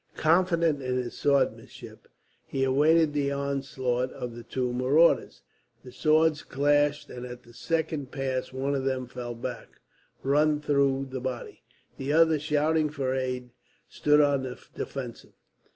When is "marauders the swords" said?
4.73-6.41